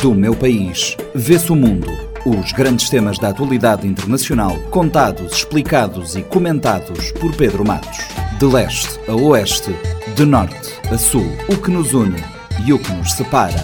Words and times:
Do 0.00 0.14
meu 0.14 0.34
país, 0.34 0.96
vê-se 1.14 1.52
o 1.52 1.54
mundo. 1.54 1.90
Os 2.24 2.52
grandes 2.52 2.88
temas 2.88 3.18
da 3.18 3.28
atualidade 3.28 3.86
internacional, 3.86 4.56
contados, 4.70 5.34
explicados 5.34 6.16
e 6.16 6.22
comentados 6.22 7.12
por 7.12 7.36
Pedro 7.36 7.66
Matos. 7.66 7.98
De 8.38 8.46
leste 8.46 8.98
a 9.06 9.14
oeste, 9.14 9.76
de 10.16 10.24
norte 10.24 10.72
a 10.90 10.96
sul, 10.96 11.26
o 11.50 11.56
que 11.58 11.70
nos 11.70 11.92
une 11.92 12.16
e 12.64 12.72
o 12.72 12.78
que 12.78 12.90
nos 12.92 13.12
separa. 13.12 13.62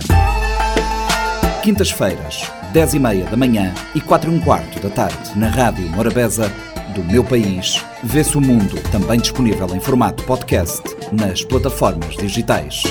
Quintas-feiras, 1.62 2.52
10 2.70 2.94
e 2.94 2.98
meia 2.98 3.24
da 3.24 3.36
manhã 3.36 3.72
e 3.94 4.00
4 4.02 4.30
e 4.30 4.34
um 4.34 4.38
quarto 4.38 4.78
da 4.78 4.90
tarde, 4.90 5.38
na 5.38 5.48
Rádio 5.48 5.88
Morabeza, 5.88 6.52
do 6.94 7.02
meu 7.02 7.24
país, 7.24 7.82
vê-se 8.04 8.36
o 8.36 8.42
mundo, 8.42 8.78
também 8.92 9.18
disponível 9.18 9.74
em 9.74 9.80
formato 9.80 10.22
podcast 10.24 10.82
nas 11.12 11.42
plataformas 11.42 12.14
digitais. 12.14 12.82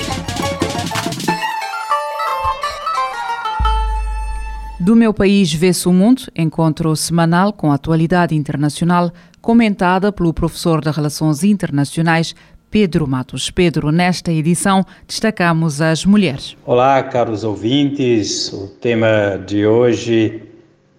Do 4.86 4.94
meu 4.94 5.12
país 5.12 5.52
vê-se 5.52 5.88
o 5.88 5.92
mundo, 5.92 6.22
encontro 6.36 6.94
semanal 6.94 7.52
com 7.52 7.72
a 7.72 7.74
atualidade 7.74 8.36
internacional, 8.36 9.10
comentada 9.42 10.12
pelo 10.12 10.32
professor 10.32 10.80
de 10.80 10.88
Relações 10.92 11.42
Internacionais 11.42 12.36
Pedro 12.70 13.04
Matos. 13.04 13.50
Pedro, 13.50 13.90
nesta 13.90 14.30
edição 14.30 14.86
destacamos 15.04 15.80
as 15.80 16.04
mulheres. 16.04 16.56
Olá, 16.64 17.02
caros 17.02 17.42
ouvintes. 17.42 18.52
O 18.52 18.68
tema 18.80 19.42
de 19.44 19.66
hoje, 19.66 20.44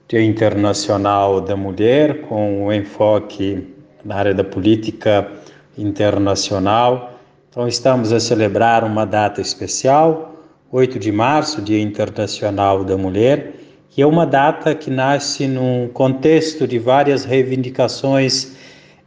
Dia 0.09 0.21
Internacional 0.21 1.39
da 1.39 1.55
Mulher, 1.55 2.23
com 2.23 2.63
o 2.63 2.65
um 2.65 2.73
enfoque 2.73 3.73
na 4.03 4.15
área 4.15 4.33
da 4.33 4.43
política 4.43 5.31
internacional. 5.77 7.17
Então, 7.49 7.65
estamos 7.65 8.11
a 8.11 8.19
celebrar 8.19 8.83
uma 8.83 9.05
data 9.05 9.39
especial, 9.39 10.35
8 10.69 10.99
de 10.99 11.09
março, 11.09 11.61
Dia 11.61 11.81
Internacional 11.81 12.83
da 12.83 12.97
Mulher 12.97 13.56
que 13.89 14.01
é 14.01 14.05
uma 14.05 14.25
data 14.25 14.75
que 14.75 14.89
nasce 14.89 15.47
num 15.47 15.87
contexto 15.87 16.67
de 16.67 16.77
várias 16.77 17.25
reivindicações, 17.25 18.53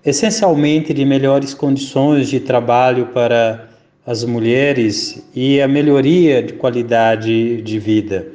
essencialmente 0.04 0.94
de 0.94 1.04
melhores 1.04 1.54
condições 1.54 2.28
de 2.28 2.40
trabalho 2.40 3.06
para 3.06 3.68
as 4.06 4.24
mulheres 4.24 5.22
e 5.34 5.60
a 5.60 5.68
melhoria 5.68 6.42
de 6.42 6.54
qualidade 6.54 7.60
de 7.62 7.78
vida. 7.78 8.26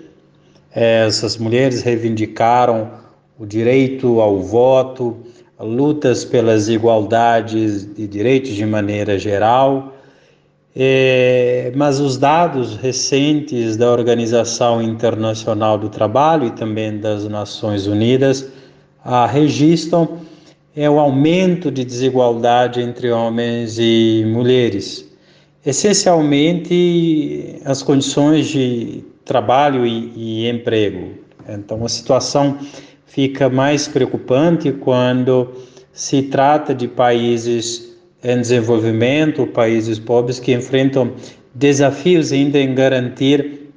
Essas 0.72 1.38
mulheres 1.38 1.82
reivindicaram 1.82 2.92
o 3.38 3.46
direito 3.46 4.22
ao 4.22 4.42
voto, 4.42 5.18
lutas 5.60 6.24
pelas 6.24 6.68
igualdades 6.68 7.86
de 7.96 8.08
direitos 8.08 8.54
de 8.54 8.66
maneira 8.66 9.18
geral 9.18 9.95
é, 10.76 11.72
mas 11.74 12.02
os 12.02 12.18
dados 12.18 12.76
recentes 12.76 13.78
da 13.78 13.90
Organização 13.90 14.82
Internacional 14.82 15.78
do 15.78 15.88
Trabalho 15.88 16.48
e 16.48 16.52
também 16.52 16.98
das 17.00 17.26
Nações 17.30 17.88
Unidas 17.88 18.50
ah, 19.04 19.26
registram 19.26 20.18
é, 20.76 20.90
o 20.90 21.00
aumento 21.00 21.72
de 21.72 21.86
desigualdade 21.86 22.82
entre 22.82 23.10
homens 23.10 23.78
e 23.80 24.26
mulheres, 24.28 25.10
essencialmente 25.66 27.62
as 27.64 27.82
condições 27.82 28.48
de 28.48 29.02
trabalho 29.24 29.86
e, 29.86 30.12
e 30.16 30.50
emprego. 30.50 31.12
Então, 31.48 31.86
a 31.86 31.90
situação 31.90 32.58
fica 33.06 33.50
mais 33.50 33.88
preocupante 33.88 34.74
quando 34.74 35.54
se 35.94 36.24
trata 36.24 36.76
de 36.76 36.86
países 36.86 37.95
em 38.26 38.42
desenvolvimento, 38.42 39.46
países 39.46 40.00
pobres 40.00 40.40
que 40.40 40.52
enfrentam 40.52 41.12
desafios 41.54 42.32
ainda 42.32 42.60
em 42.60 42.74
garantir 42.74 43.70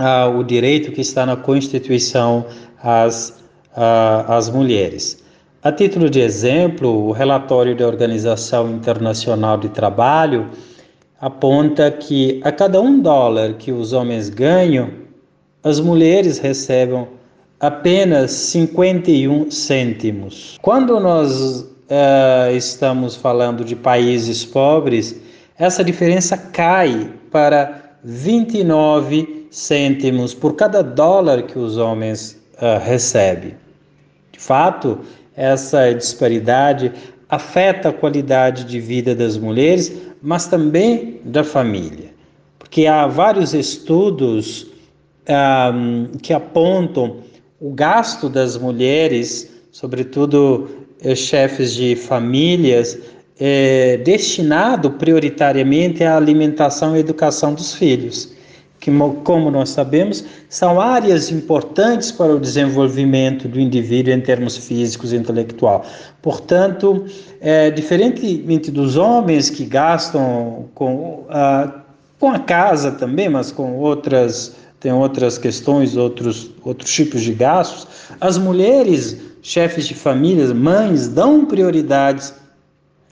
uh, 0.00 0.36
o 0.36 0.42
direito 0.42 0.90
que 0.90 1.00
está 1.00 1.24
na 1.24 1.36
Constituição 1.36 2.44
às, 2.82 3.30
uh, 3.76 4.26
às 4.26 4.50
mulheres. 4.50 5.22
A 5.62 5.70
título 5.70 6.10
de 6.10 6.20
exemplo, 6.20 7.06
o 7.06 7.12
relatório 7.12 7.76
da 7.76 7.86
Organização 7.86 8.68
Internacional 8.72 9.56
de 9.56 9.68
Trabalho 9.68 10.50
aponta 11.20 11.88
que 11.90 12.40
a 12.42 12.50
cada 12.50 12.80
um 12.80 13.00
dólar 13.00 13.54
que 13.54 13.70
os 13.70 13.92
homens 13.92 14.28
ganham, 14.28 14.90
as 15.62 15.78
mulheres 15.78 16.38
recebem 16.38 17.06
apenas 17.60 18.32
51 18.32 19.50
cêntimos. 19.50 20.58
Quando 20.60 20.98
nós 20.98 21.73
uh, 21.90 22.54
estamos 22.54 23.16
falando 23.16 23.64
de 23.64 23.76
países 23.76 24.44
pobres, 24.44 25.20
essa 25.58 25.84
diferença 25.84 26.36
cai 26.36 27.12
para 27.30 27.96
29 28.02 29.46
cêntimos 29.50 30.34
por 30.34 30.54
cada 30.54 30.82
dólar 30.82 31.42
que 31.44 31.58
os 31.58 31.76
homens 31.76 32.40
uh, 32.54 32.78
recebem. 32.82 33.54
De 34.32 34.40
fato, 34.40 35.00
essa 35.36 35.92
disparidade 35.92 36.92
afeta 37.28 37.88
a 37.88 37.92
qualidade 37.92 38.64
de 38.64 38.80
vida 38.80 39.14
das 39.14 39.36
mulheres, 39.36 39.92
mas 40.22 40.46
também 40.46 41.20
da 41.24 41.44
família, 41.44 42.10
porque 42.58 42.86
há 42.86 43.06
vários 43.06 43.54
estudos 43.54 44.66
um, 45.28 46.18
que 46.18 46.32
apontam 46.32 47.18
o 47.60 47.70
gasto 47.72 48.28
das 48.28 48.56
mulheres, 48.56 49.50
sobretudo 49.72 50.83
chefes 51.14 51.74
de 51.74 51.96
famílias 51.96 52.98
é, 53.38 53.96
destinado 53.98 54.92
prioritariamente 54.92 56.04
à 56.04 56.16
alimentação 56.16 56.96
e 56.96 57.00
educação 57.00 57.52
dos 57.54 57.74
filhos, 57.74 58.32
que, 58.78 58.90
como 59.24 59.50
nós 59.50 59.70
sabemos, 59.70 60.24
são 60.48 60.80
áreas 60.80 61.30
importantes 61.30 62.12
para 62.12 62.34
o 62.34 62.38
desenvolvimento 62.38 63.48
do 63.48 63.58
indivíduo 63.58 64.12
em 64.12 64.20
termos 64.20 64.56
físicos 64.56 65.12
e 65.12 65.16
intelectual. 65.16 65.84
Portanto, 66.22 67.04
é, 67.40 67.70
diferentemente 67.70 68.70
dos 68.70 68.96
homens 68.96 69.50
que 69.50 69.64
gastam 69.64 70.68
com 70.74 71.24
a, 71.28 71.80
com 72.20 72.30
a 72.30 72.38
casa 72.38 72.92
também, 72.92 73.28
mas 73.28 73.50
com 73.50 73.76
outras 73.76 74.54
tem 74.80 74.92
outras 74.92 75.38
questões, 75.38 75.96
outros 75.96 76.50
outros 76.62 76.92
tipos 76.92 77.22
de 77.22 77.32
gastos, 77.32 77.86
as 78.20 78.36
mulheres 78.36 79.18
chefes 79.44 79.86
de 79.86 79.94
famílias, 79.94 80.52
mães, 80.54 81.06
dão 81.06 81.44
prioridades 81.44 82.34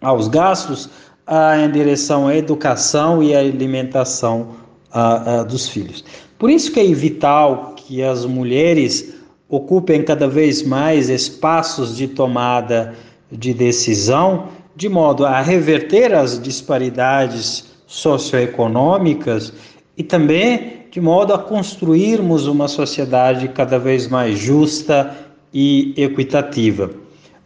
aos 0.00 0.28
gastos 0.28 0.88
ah, 1.26 1.58
em 1.58 1.70
direção 1.70 2.26
à 2.26 2.34
educação 2.34 3.22
e 3.22 3.36
à 3.36 3.38
alimentação 3.38 4.48
ah, 4.90 5.40
ah, 5.40 5.42
dos 5.44 5.68
filhos. 5.68 6.02
Por 6.38 6.50
isso 6.50 6.72
que 6.72 6.80
é 6.80 6.84
vital 6.86 7.74
que 7.76 8.02
as 8.02 8.24
mulheres 8.24 9.14
ocupem 9.46 10.02
cada 10.02 10.26
vez 10.26 10.62
mais 10.62 11.10
espaços 11.10 11.94
de 11.94 12.08
tomada 12.08 12.94
de 13.30 13.52
decisão, 13.52 14.48
de 14.74 14.88
modo 14.88 15.26
a 15.26 15.42
reverter 15.42 16.14
as 16.14 16.40
disparidades 16.40 17.66
socioeconômicas 17.86 19.52
e 19.98 20.02
também 20.02 20.80
de 20.90 21.00
modo 21.00 21.34
a 21.34 21.38
construirmos 21.38 22.46
uma 22.46 22.68
sociedade 22.68 23.48
cada 23.48 23.78
vez 23.78 24.08
mais 24.08 24.38
justa 24.38 25.14
e 25.52 25.92
equitativa. 25.96 26.90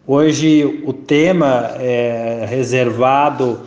Hoje 0.07 0.83
o 0.87 0.93
tema 0.93 1.73
é 1.79 2.47
reservado 2.49 3.61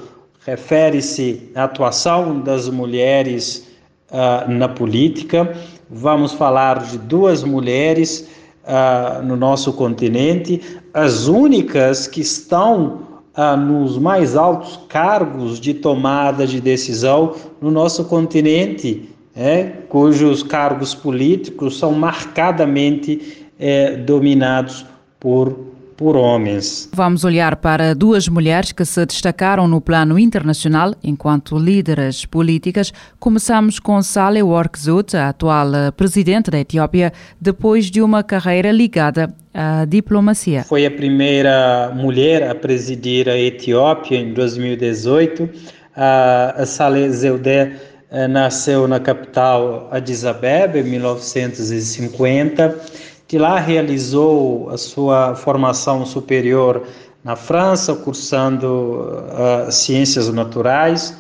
refere-se 0.46 1.52
à 1.54 1.66
atuação 1.66 2.40
das 2.40 2.70
mulheres 2.70 3.68
uh, 4.10 4.50
na 4.50 4.68
política. 4.68 5.54
Vamos 5.90 6.34
falar 6.34 6.80
de 6.84 6.98
duas 6.98 7.44
mulheres 7.44 8.28
uh, 8.64 9.22
no 9.24 9.36
nosso 9.36 9.74
continente, 9.74 10.62
as 10.94 11.28
únicas 11.28 12.08
que 12.08 12.22
estão 12.22 13.02
uh, 13.38 13.58
nos 13.58 13.98
mais 13.98 14.36
altos 14.36 14.80
cargos 14.88 15.60
de 15.60 15.74
tomada 15.74 16.48
de 16.48 16.62
decisão 16.62 17.36
no 17.62 17.70
nosso 17.70 18.06
continente, 18.06 19.10
é, 19.36 19.64
cujos 19.88 20.42
cargos 20.42 20.96
políticos 20.96 21.78
são 21.78 21.92
marcadamente 21.92 23.49
é, 23.60 23.98
dominados 23.98 24.86
por 25.20 25.70
por 26.00 26.16
homens. 26.16 26.90
Vamos 26.94 27.26
olhar 27.26 27.58
para 27.58 27.94
duas 27.94 28.30
mulheres 28.30 28.72
que 28.72 28.86
se 28.86 29.06
destacaram 29.06 29.68
no 29.68 29.82
plano 29.82 30.18
internacional 30.18 30.96
enquanto 31.04 31.60
líderes 31.60 32.26
políticas. 32.26 32.94
Começamos 33.20 33.80
com 33.80 34.02
Saleh 34.02 34.42
Workzut, 34.42 35.18
a 35.18 35.28
atual 35.28 35.68
presidente 35.98 36.50
da 36.50 36.58
Etiópia, 36.58 37.12
depois 37.42 37.92
de 37.92 38.02
uma 38.02 38.24
carreira 38.24 38.72
ligada 38.72 39.28
à 39.54 39.84
diplomacia. 39.84 40.64
Foi 40.64 40.86
a 40.86 40.92
primeira 40.92 41.92
mulher 41.94 42.50
a 42.50 42.56
presidir 42.56 43.28
a 43.28 43.38
Etiópia 43.38 44.20
em 44.20 44.34
2018. 44.34 45.50
A 45.94 46.64
Saleh 46.66 47.10
Zeudé 47.10 47.74
eh, 48.10 48.26
nasceu 48.26 48.88
na 48.88 49.02
capital 49.02 49.90
Addis 49.92 50.24
Abeba 50.24 50.80
em 50.80 50.84
1950 50.84 53.10
de 53.30 53.38
lá 53.38 53.60
realizou 53.60 54.70
a 54.70 54.78
sua 54.78 55.36
formação 55.36 56.06
superior 56.06 56.84
na 57.24 57.38
França, 57.38 57.96
cursando 57.96 58.68
uh, 58.68 59.72
ciências 59.72 60.28
naturais, 60.34 61.18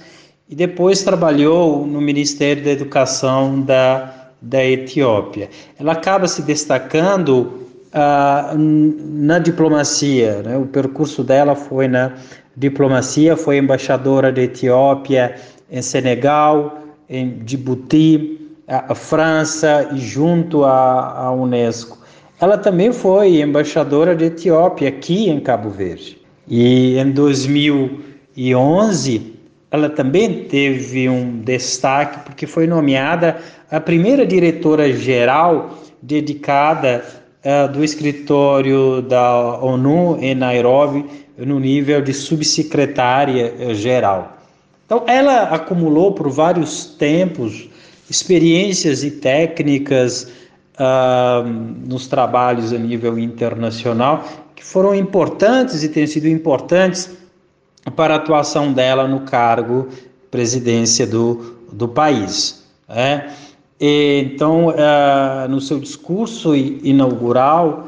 e 0.50 0.56
depois 0.56 1.03
trabalhou 1.03 1.85
no 1.85 2.01
Ministério 2.01 2.63
da 2.63 2.71
Educação 2.71 3.61
da 3.61 4.19
da 4.41 4.63
Etiópia. 4.63 5.50
Ela 5.77 5.94
acaba 5.94 6.27
se 6.27 6.41
destacando 6.41 7.67
ah, 7.94 8.53
na 8.56 9.39
diplomacia. 9.39 10.41
Né? 10.44 10.57
O 10.57 10.65
percurso 10.65 11.23
dela 11.23 11.56
foi 11.56 11.88
na 11.88 12.13
diplomacia, 12.56 13.35
foi 13.35 13.57
embaixadora 13.57 14.31
da 14.31 14.41
Etiópia 14.41 15.35
em 15.71 15.81
Senegal, 15.81 16.79
em 17.09 17.39
Djibouti, 17.39 18.39
a, 18.67 18.91
a 18.91 18.95
França 18.95 19.89
e 19.94 19.97
junto 19.97 20.63
à, 20.63 21.25
à 21.25 21.31
Unesco. 21.31 21.98
Ela 22.41 22.57
também 22.57 22.94
foi 22.94 23.41
embaixadora 23.41 24.15
da 24.15 24.25
Etiópia 24.25 24.88
aqui 24.88 25.30
em 25.30 25.41
Cabo 25.41 25.69
Verde. 25.69 26.18
E 26.47 26.97
em 26.97 27.12
2011, 27.12 29.33
ela 29.69 29.89
também 29.89 30.45
teve 30.45 31.09
um 31.09 31.41
destaque 31.41 32.24
porque 32.25 32.47
foi 32.47 32.65
nomeada 32.65 33.41
a 33.69 33.81
primeira 33.81 34.25
diretora 34.25 34.91
geral 34.94 35.77
dedicada 36.01 37.03
uh, 37.44 37.68
do 37.71 37.83
escritório 37.83 39.01
da 39.01 39.59
ONU 39.59 40.18
em 40.21 40.33
Nairobi 40.33 41.06
no 41.38 41.59
nível 41.59 42.01
de 42.01 42.13
subsecretária 42.13 43.53
eh, 43.59 43.74
geral. 43.74 44.38
Então, 44.85 45.03
ela 45.07 45.44
acumulou 45.44 46.13
por 46.13 46.30
vários 46.30 46.85
tempos 46.85 47.68
experiências 48.09 49.03
e 49.03 49.12
técnicas 49.12 50.38
uh, 50.79 51.47
nos 51.87 52.07
trabalhos 52.07 52.71
a 52.71 52.77
nível 52.77 53.19
internacional 53.19 54.23
que 54.55 54.63
foram 54.63 54.95
importantes 54.95 55.83
e 55.83 55.89
têm 55.89 56.07
sido 56.07 56.27
importantes 56.27 57.17
para 57.95 58.15
a 58.15 58.17
atuação 58.17 58.73
dela 58.73 59.07
no 59.07 59.21
cargo 59.21 59.87
presidência 60.31 61.07
do, 61.07 61.55
do 61.71 61.87
país. 61.87 62.63
Né? 62.87 63.31
então, 63.79 64.67
uh, 64.67 65.47
no 65.47 65.61
seu 65.61 65.79
discurso 65.79 66.55
inaugural, 66.55 67.87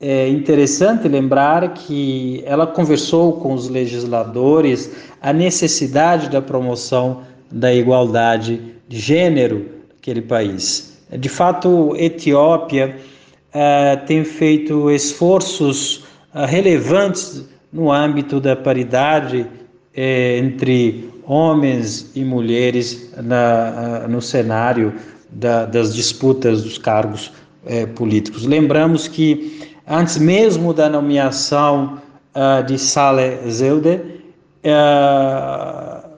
é 0.00 0.28
interessante 0.28 1.08
lembrar 1.08 1.74
que 1.74 2.42
ela 2.46 2.66
conversou 2.66 3.34
com 3.34 3.52
os 3.52 3.68
legisladores 3.68 4.90
a 5.20 5.32
necessidade 5.32 6.30
da 6.30 6.40
promoção 6.40 7.22
da 7.50 7.74
igualdade 7.74 8.74
de 8.88 8.98
gênero 8.98 9.66
naquele 9.90 10.22
país. 10.22 10.87
De 11.10 11.28
fato, 11.28 11.94
Etiópia 11.96 12.96
uh, 13.54 14.06
tem 14.06 14.24
feito 14.24 14.90
esforços 14.90 16.04
uh, 16.34 16.44
relevantes 16.46 17.48
no 17.72 17.90
âmbito 17.90 18.40
da 18.40 18.56
paridade 18.56 19.46
eh, 19.94 20.38
entre 20.38 21.10
homens 21.26 22.10
e 22.14 22.24
mulheres 22.24 23.12
na, 23.22 24.04
uh, 24.04 24.10
no 24.10 24.22
cenário 24.22 24.94
da, 25.30 25.66
das 25.66 25.94
disputas 25.94 26.62
dos 26.62 26.78
cargos 26.78 27.32
políticos. 27.94 28.46
Lembramos 28.46 29.06
que 29.06 29.60
antes 29.86 30.16
mesmo 30.16 30.72
da 30.72 30.88
nomeação 30.88 32.00
de 32.66 32.78
Saleh 32.78 33.38
Zewde, 33.50 34.00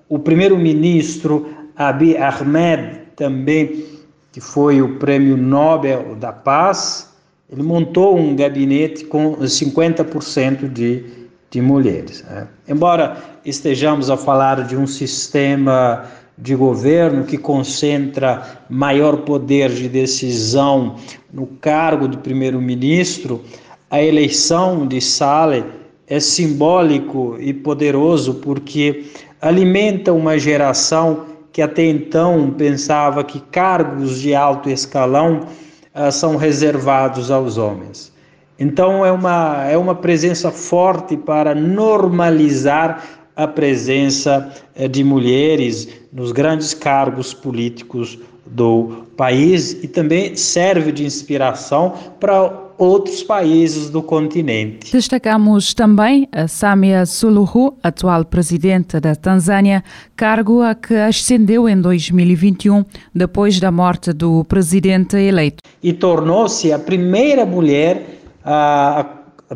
o 0.09 0.17
primeiro-ministro 0.17 1.49
Abiy 1.75 2.17
Ahmed 2.19 3.01
também, 3.17 3.85
que 4.33 4.41
foi 4.41 4.81
o 4.81 4.97
prêmio 4.97 5.37
Nobel 5.37 6.15
da 6.17 6.33
Paz, 6.33 7.11
ele 7.51 7.63
montou 7.63 8.17
um 8.17 8.37
gabinete 8.37 9.05
com 9.05 9.37
50% 9.37 10.73
de, 10.73 11.05
de 11.51 11.61
mulheres. 11.61 12.23
Né? 12.23 12.47
Embora 12.69 13.17
estejamos 13.45 14.09
a 14.09 14.17
falar 14.17 14.65
de 14.65 14.77
um 14.77 14.87
sistema 14.87 16.05
de 16.39 16.55
governo 16.55 17.25
que 17.25 17.37
concentra 17.37 18.65
maior 18.69 19.19
poder 19.19 19.71
de 19.71 19.89
decisão 19.89 20.97
no 21.33 21.47
cargo 21.47 22.09
de 22.09 22.17
primeiro-ministro, 22.17 23.43
a 23.91 24.01
eleição 24.01 24.87
de 24.87 25.01
Saleh 25.01 25.65
é 26.07 26.19
simbólico 26.19 27.37
e 27.39 27.53
poderoso 27.53 28.35
porque 28.35 29.07
alimenta 29.41 30.13
uma 30.13 30.39
geração 30.39 31.27
que 31.53 31.63
até 31.63 31.85
então 31.85 32.51
pensava 32.57 33.25
que 33.25 33.41
cargos 33.41 34.21
de 34.21 34.35
alto 34.35 34.71
escalão 34.71 35.47
uh, 35.95 36.13
são 36.13 36.37
reservados 36.37 37.31
aos 37.31 37.59
homens. 37.59 38.13
Então 38.59 39.05
é 39.05 39.11
uma, 39.11 39.65
é 39.65 39.77
uma 39.77 39.95
presença 39.95 40.51
forte 40.51 41.17
para 41.17 41.55
normalizar 41.55 43.05
a 43.35 43.47
presença 43.47 44.53
uh, 44.77 44.89
de 44.89 45.03
mulheres 45.03 45.89
nos 46.13 46.33
grandes 46.33 46.75
cargos 46.75 47.33
políticos 47.33 48.19
do 48.47 49.05
país 49.17 49.73
e 49.83 49.89
também 49.89 50.35
serve 50.35 50.93
de 50.93 51.05
inspiração 51.05 51.95
para 52.19 52.60
outros 52.81 53.23
países 53.23 53.91
do 53.91 54.03
continente. 54.03 54.91
Destacamos 54.91 55.75
também 55.75 56.27
a 56.33 56.49
Samia 56.49 57.05
Suluhu, 57.05 57.77
atual 57.83 58.25
presidente 58.25 58.99
da 58.99 59.15
Tanzânia, 59.15 59.85
cargo 60.17 60.63
a 60.63 60.75
que 60.75 60.95
ascendeu 60.95 61.69
em 61.69 61.79
2021, 61.79 62.83
depois 63.15 63.61
da 63.61 63.71
morte 63.71 64.15
do 64.15 64.43
presidente 64.45 65.15
eleito. 65.19 65.59
E 65.83 65.93
tornou-se 65.93 66.73
a 66.73 66.79
primeira 66.79 67.45
mulher 67.45 68.19
a, 68.43 69.07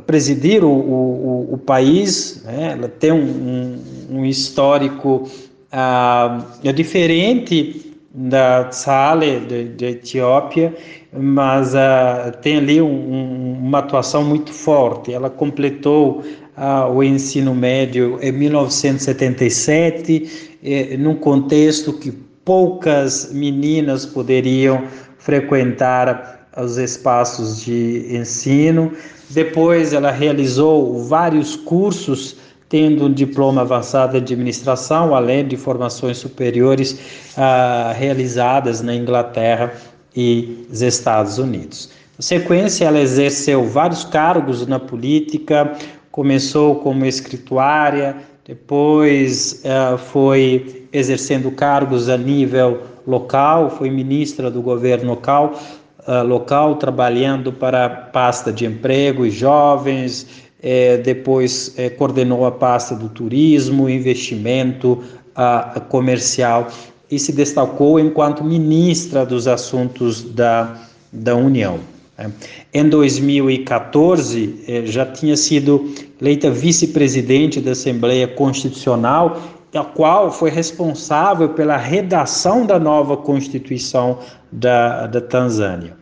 presidir 0.06 0.62
o, 0.62 0.68
o, 0.68 1.54
o 1.54 1.58
país. 1.58 2.42
Né? 2.44 2.72
Ela 2.72 2.88
tem 2.88 3.10
um, 3.10 3.78
um, 4.10 4.26
histórico 4.26 5.30
uh, 5.72 6.72
diferente 6.74 7.90
da 8.12 8.70
Sale, 8.70 9.40
da 9.78 9.86
Etiópia, 9.86 10.74
mas 11.16 11.74
uh, 11.74 12.32
tem 12.42 12.56
ali 12.56 12.82
um, 12.82 12.86
um, 12.86 13.56
uma 13.60 13.78
atuação 13.78 14.24
muito 14.24 14.52
forte. 14.52 15.12
Ela 15.12 15.30
completou 15.30 16.24
uh, 16.56 16.90
o 16.92 17.04
ensino 17.04 17.54
médio 17.54 18.18
em 18.20 18.32
1977, 18.32 20.58
eh, 20.62 20.96
num 20.96 21.14
contexto 21.14 21.92
que 21.92 22.10
poucas 22.44 23.32
meninas 23.32 24.04
poderiam 24.04 24.82
frequentar 25.18 26.48
os 26.56 26.78
espaços 26.78 27.64
de 27.64 28.08
ensino. 28.10 28.90
Depois, 29.30 29.92
ela 29.92 30.10
realizou 30.10 31.04
vários 31.04 31.54
cursos 31.56 32.36
tendo 32.68 33.06
um 33.06 33.12
diploma 33.12 33.60
avançado 33.60 34.20
de 34.20 34.34
administração, 34.34 35.14
além 35.14 35.46
de 35.46 35.56
formações 35.56 36.18
superiores 36.18 36.98
ah, 37.36 37.94
realizadas 37.96 38.82
na 38.82 38.92
Inglaterra 38.94 39.72
e 40.16 40.66
nos 40.68 40.82
Estados 40.82 41.38
Unidos. 41.38 41.90
Na 42.16 42.22
sequência, 42.22 42.84
ela 42.84 43.00
exerceu 43.00 43.64
vários 43.64 44.04
cargos 44.04 44.66
na 44.66 44.78
política, 44.78 45.72
começou 46.12 46.76
como 46.76 47.04
escrituária, 47.04 48.16
depois 48.46 49.62
uh, 49.64 49.98
foi 49.98 50.86
exercendo 50.92 51.50
cargos 51.50 52.08
a 52.08 52.16
nível 52.16 52.82
local, 53.06 53.70
foi 53.70 53.90
ministra 53.90 54.50
do 54.50 54.62
governo 54.62 55.10
local, 55.10 55.58
uh, 56.06 56.22
local 56.24 56.76
trabalhando 56.76 57.52
para 57.52 57.86
a 57.86 57.88
pasta 57.88 58.52
de 58.52 58.64
emprego 58.64 59.26
e 59.26 59.30
jovens, 59.30 60.44
é, 60.62 60.96
depois 60.98 61.74
é, 61.76 61.90
coordenou 61.90 62.46
a 62.46 62.50
pasta 62.50 62.94
do 62.94 63.08
turismo, 63.08 63.88
investimento 63.88 65.02
a 65.36 65.80
comercial 65.88 66.68
e 67.14 67.18
se 67.18 67.32
destacou 67.32 67.98
enquanto 68.00 68.42
ministra 68.42 69.24
dos 69.24 69.46
assuntos 69.46 70.22
da, 70.22 70.76
da 71.12 71.36
União. 71.36 71.78
Né. 72.18 72.30
Em 72.72 72.88
2014, 72.88 74.64
é, 74.66 74.86
já 74.86 75.06
tinha 75.06 75.36
sido 75.36 75.92
eleita 76.20 76.50
vice-presidente 76.50 77.60
da 77.60 77.72
Assembleia 77.72 78.26
Constitucional, 78.26 79.40
a 79.74 79.84
qual 79.84 80.30
foi 80.30 80.50
responsável 80.50 81.48
pela 81.48 81.76
redação 81.76 82.64
da 82.64 82.78
nova 82.78 83.16
Constituição 83.16 84.18
da, 84.50 85.06
da 85.06 85.20
Tanzânia. 85.20 85.96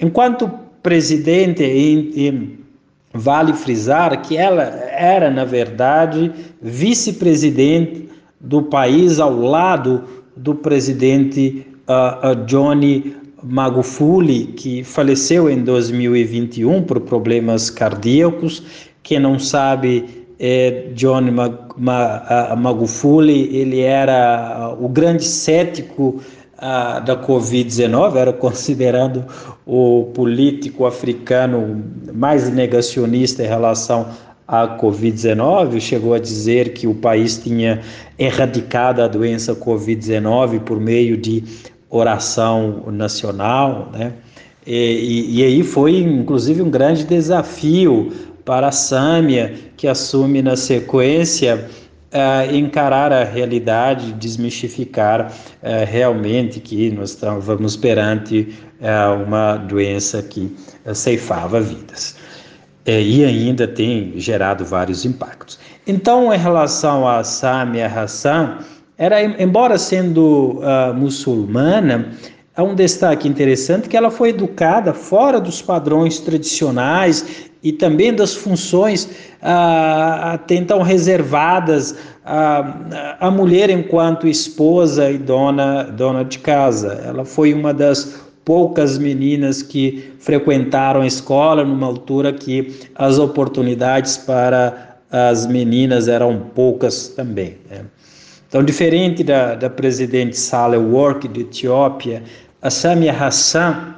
Enquanto 0.00 0.50
presidente 0.82 1.62
em, 1.62 2.12
em 2.16 2.64
Vale 3.16 3.52
frisar 3.52 4.22
que 4.22 4.36
ela 4.36 4.64
era, 4.64 5.30
na 5.30 5.44
verdade, 5.44 6.32
vice-presidente 6.60 8.08
do 8.40 8.60
país 8.60 9.20
ao 9.20 9.38
lado 9.38 10.02
do 10.36 10.54
presidente 10.54 11.66
uh, 11.88 12.30
uh, 12.30 12.44
Johnny 12.46 13.16
Magufuli, 13.42 14.46
que 14.46 14.82
faleceu 14.82 15.50
em 15.50 15.62
2021 15.62 16.82
por 16.82 17.00
problemas 17.00 17.70
cardíacos. 17.70 18.62
Quem 19.02 19.20
não 19.20 19.38
sabe, 19.38 20.26
é 20.38 20.88
Johnny 20.94 21.30
Mag 21.30 21.54
uh, 21.76 22.56
Magufuli, 22.56 23.54
ele 23.56 23.80
era 23.80 24.74
o 24.80 24.88
grande 24.88 25.24
cético 25.24 26.20
a, 26.58 27.00
da 27.00 27.16
Covid-19, 27.16 28.16
era 28.16 28.32
considerado 28.32 29.24
o 29.66 30.10
político 30.14 30.86
africano 30.86 31.84
mais 32.12 32.50
negacionista 32.50 33.42
em 33.42 33.46
relação 33.46 34.06
à 34.46 34.78
Covid-19, 34.78 35.80
chegou 35.80 36.14
a 36.14 36.18
dizer 36.18 36.74
que 36.74 36.86
o 36.86 36.94
país 36.94 37.38
tinha 37.38 37.80
erradicado 38.18 39.02
a 39.02 39.08
doença 39.08 39.54
Covid-19 39.54 40.60
por 40.60 40.80
meio 40.80 41.16
de 41.16 41.44
oração 41.88 42.84
nacional, 42.88 43.90
né? 43.92 44.12
E, 44.66 44.72
e, 44.72 45.40
e, 45.40 45.44
aí 45.44 45.62
foi 45.62 45.98
inclusive 45.98 46.62
um 46.62 46.70
grande 46.70 47.04
desafio 47.04 48.10
para 48.44 48.68
a 48.68 48.72
Sâmia, 48.72 49.54
que 49.76 49.86
assume 49.86 50.40
na 50.40 50.56
sequência 50.56 51.68
uh, 52.14 52.54
encarar 52.54 53.12
a 53.12 53.24
realidade, 53.24 54.12
desmistificar 54.12 55.30
uh, 55.62 55.86
realmente 55.86 56.60
que 56.60 56.90
nós 56.90 57.10
estávamos 57.10 57.76
perante 57.76 58.54
uh, 58.80 59.22
uma 59.22 59.56
doença 59.56 60.22
que 60.22 60.54
ceifava 60.94 61.60
vidas. 61.60 62.16
E 62.86 63.24
ainda 63.24 63.66
tem 63.66 64.12
gerado 64.16 64.64
vários 64.64 65.04
impactos. 65.04 65.58
Então, 65.86 66.32
em 66.32 66.38
relação 66.38 67.08
a 67.08 67.24
Samia 67.24 67.86
Hassan, 67.86 68.58
era, 68.96 69.22
embora 69.22 69.78
sendo 69.78 70.60
muçulmana, 70.94 72.12
há 72.56 72.62
um 72.62 72.74
destaque 72.74 73.28
interessante 73.28 73.88
que 73.88 73.96
ela 73.96 74.10
foi 74.10 74.30
educada 74.30 74.92
fora 74.92 75.40
dos 75.40 75.60
padrões 75.60 76.20
tradicionais 76.20 77.50
e 77.62 77.72
também 77.72 78.14
das 78.14 78.34
funções 78.34 79.08
ah, 79.42 80.34
até 80.34 80.54
então 80.54 80.82
reservadas 80.82 81.96
à, 82.24 83.18
à 83.18 83.30
mulher 83.30 83.70
enquanto 83.70 84.28
esposa 84.28 85.10
e 85.10 85.16
dona, 85.16 85.84
dona 85.84 86.24
de 86.24 86.38
casa. 86.38 87.02
Ela 87.04 87.24
foi 87.24 87.54
uma 87.54 87.72
das 87.72 88.22
poucas 88.44 88.98
meninas 88.98 89.62
que 89.62 90.12
frequentaram 90.18 91.00
a 91.00 91.06
escola 91.06 91.64
numa 91.64 91.86
altura 91.86 92.32
que 92.32 92.72
as 92.94 93.18
oportunidades 93.18 94.16
para 94.18 94.98
as 95.10 95.46
meninas 95.46 96.08
eram 96.08 96.50
poucas 96.54 97.08
também. 97.08 97.56
Né? 97.70 97.82
Então, 98.48 98.62
diferente 98.62 99.24
da, 99.24 99.54
da 99.54 99.70
presidente 99.70 100.36
Saleh 100.36 100.78
Work 100.78 101.26
de 101.28 101.40
Etiópia, 101.40 102.22
a 102.60 102.70
Samia 102.70 103.12
Hassan 103.12 103.94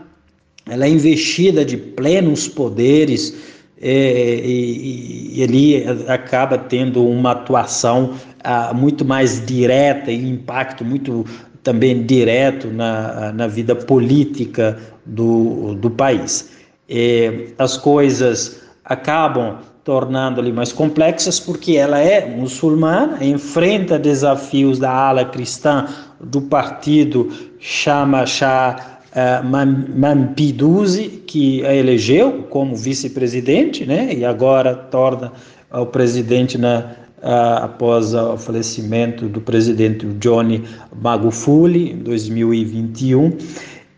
ela 0.69 0.85
é 0.85 0.89
investida 0.89 1.65
de 1.65 1.77
plenos 1.77 2.49
poderes 2.49 3.37
é, 3.81 4.41
e, 4.43 5.35
e, 5.35 5.43
ele 5.43 5.85
acaba 6.09 6.59
tendo 6.59 7.07
uma 7.07 7.33
atuação 7.33 8.15
ah, 8.43 8.73
muito 8.75 9.05
mais 9.05 9.45
direta 9.45 10.11
e 10.11 10.29
impacto 10.29 10.85
muito 10.85 11.25
também 11.67 12.07
direto 12.07 12.69
na, 12.69 13.33
na 13.33 13.49
vida 13.49 13.75
política 13.75 14.79
do, 15.05 15.75
do 15.75 15.91
país. 15.91 16.51
É, 16.89 17.49
as 17.59 17.77
coisas 17.77 18.63
acabam 18.85 19.59
tornando-lhe 19.83 20.53
mais 20.53 20.73
complexas 20.73 21.41
porque 21.41 21.73
ela 21.77 21.99
é 21.99 22.25
muçulmana, 22.25 23.25
enfrenta 23.25 23.99
desafios 23.99 24.79
da 24.79 24.93
ala 24.93 25.25
cristã 25.25 25.89
do 26.21 26.41
partido 26.43 27.33
chama 27.59 28.25
Shah 28.25 29.01
uh, 29.11 29.99
Mampiduzi, 29.99 31.25
que 31.27 31.67
a 31.67 31.75
elegeu 31.75 32.45
como 32.49 32.77
vice-presidente, 32.77 33.85
né, 33.85 34.15
e 34.15 34.25
agora 34.25 34.73
torna 34.73 35.33
o 35.73 35.87
presidente 35.87 36.57
na, 36.57 36.95
uh, 37.27 37.65
após 37.65 38.15
o 38.15 38.37
falecimento 38.39 39.27
do 39.29 39.41
presidente 39.41 40.07
Johnny 40.21 40.63
Magufuli, 41.03 41.91
em 41.91 41.99
2021. 41.99 43.37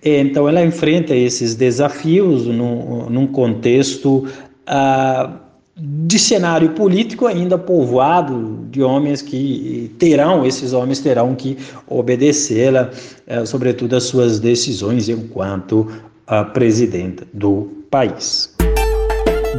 Então, 0.02 0.48
ela 0.48 0.64
enfrenta 0.64 1.14
esses 1.14 1.54
desafios 1.54 2.46
num, 2.46 3.10
num 3.10 3.26
contexto 3.26 4.26
uh, 4.66 5.48
de 5.76 6.18
cenário 6.18 6.70
político 6.70 7.26
ainda 7.26 7.56
povoado 7.58 8.66
de 8.70 8.82
homens 8.82 9.22
que 9.22 9.94
terão, 9.98 10.44
esses 10.44 10.72
homens 10.72 10.98
terão 10.98 11.34
que 11.36 11.56
obedecê-la, 11.86 12.90
é, 13.26 13.44
sobretudo 13.44 13.94
às 13.94 14.04
suas 14.04 14.40
decisões 14.40 15.08
enquanto 15.08 15.86
a 16.26 16.42
presidenta 16.42 17.24
do 17.32 17.68
país. 17.88 18.52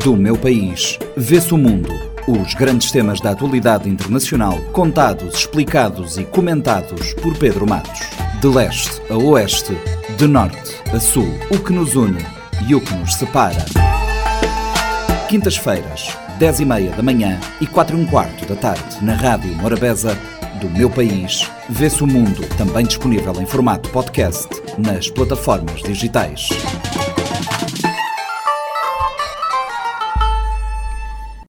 Do 0.03 0.15
meu 0.15 0.37
país, 0.37 0.99
vê-se 1.15 1.53
o 1.53 1.57
mundo. 1.57 2.08
Os 2.29 2.53
grandes 2.53 2.91
temas 2.91 3.19
da 3.19 3.31
atualidade 3.31 3.89
internacional, 3.89 4.55
contados, 4.71 5.33
explicados 5.33 6.15
e 6.19 6.23
comentados 6.23 7.11
por 7.15 7.35
Pedro 7.35 7.67
Matos. 7.67 8.01
De 8.39 8.47
leste 8.47 9.01
a 9.09 9.17
oeste, 9.17 9.75
de 10.15 10.27
norte 10.27 10.75
a 10.93 10.99
sul, 10.99 11.27
o 11.49 11.57
que 11.57 11.73
nos 11.73 11.95
une 11.95 12.23
e 12.67 12.75
o 12.75 12.81
que 12.81 12.93
nos 12.93 13.15
separa. 13.15 13.65
Quintas-feiras, 15.27 16.15
10 16.37 16.59
e 16.59 16.65
meia 16.65 16.91
da 16.91 17.01
manhã 17.01 17.39
e 17.59 17.65
4 17.65 17.97
e 17.97 17.99
um 17.99 18.05
quarto 18.05 18.45
da 18.45 18.55
tarde, 18.55 19.03
na 19.03 19.15
Rádio 19.15 19.55
Morabeza, 19.55 20.15
do 20.61 20.69
meu 20.69 20.87
país. 20.87 21.49
Vê-se 21.67 22.03
o 22.03 22.07
mundo, 22.07 22.47
também 22.59 22.85
disponível 22.85 23.33
em 23.41 23.45
formato 23.47 23.89
podcast 23.89 24.49
nas 24.77 25.09
plataformas 25.09 25.81
digitais. 25.81 26.49